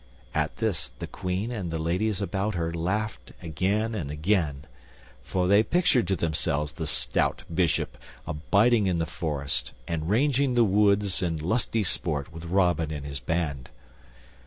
At 0.33 0.57
this, 0.57 0.89
the 0.97 1.05
Queen 1.05 1.51
and 1.51 1.69
the 1.69 1.77
ladies 1.77 2.21
about 2.23 2.55
her 2.55 2.73
laughed 2.73 3.33
again 3.39 3.93
and 3.93 4.09
again, 4.09 4.65
for 5.21 5.47
they 5.47 5.61
pictured 5.61 6.07
to 6.07 6.15
themselves 6.15 6.73
the 6.73 6.87
stout 6.87 7.43
Bishop 7.53 7.99
abiding 8.25 8.87
in 8.87 8.97
the 8.97 9.05
forest 9.05 9.73
and 9.87 10.09
ranging 10.09 10.55
the 10.55 10.63
woods 10.65 11.21
in 11.21 11.37
lusty 11.37 11.83
sport 11.83 12.33
with 12.33 12.45
Robin 12.45 12.89
and 12.89 13.05
his 13.05 13.19
band. 13.19 13.69